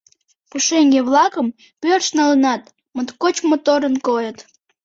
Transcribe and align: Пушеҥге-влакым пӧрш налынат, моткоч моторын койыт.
Пушеҥге-влакым 0.49 1.47
пӧрш 1.81 2.07
налынат, 2.17 2.61
моткоч 2.95 3.35
моторын 3.49 3.95
койыт. 4.07 4.37